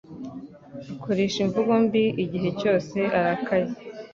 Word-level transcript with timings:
Akoresha 0.93 1.37
imvugo 1.45 1.73
mbi 1.83 2.03
igihe 2.23 2.49
cyose 2.59 2.97
arakaye 3.17 3.67